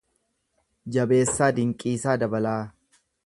[0.95, 2.61] Jabeessaa Dinqiisaa Dabalaa